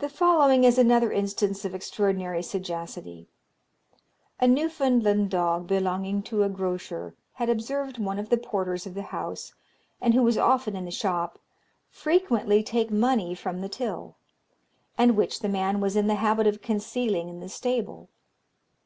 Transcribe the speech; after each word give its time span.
The 0.00 0.10
following 0.10 0.64
is 0.64 0.76
another 0.76 1.10
instance 1.10 1.64
of 1.64 1.74
extraordinary 1.74 2.42
sagacity. 2.42 3.28
A 4.38 4.46
Newfoundland 4.46 5.30
dog, 5.30 5.66
belonging 5.66 6.22
to 6.24 6.42
a 6.42 6.50
grocer, 6.50 7.14
had 7.36 7.48
observed 7.48 7.96
one 7.96 8.18
of 8.18 8.28
the 8.28 8.36
porters 8.36 8.84
of 8.86 8.92
the 8.92 9.04
house, 9.04 9.54
and 10.02 10.12
who 10.12 10.22
was 10.22 10.36
often 10.36 10.76
in 10.76 10.84
the 10.84 10.90
shop, 10.90 11.38
frequently 11.88 12.62
take 12.62 12.90
money 12.90 13.34
from 13.34 13.62
the 13.62 13.70
till, 13.70 14.16
and 14.98 15.16
which 15.16 15.40
the 15.40 15.48
man 15.48 15.80
was 15.80 15.96
in 15.96 16.08
the 16.08 16.16
habit 16.16 16.46
of 16.46 16.60
concealing 16.60 17.30
in 17.30 17.40
the 17.40 17.48
stable. 17.48 18.10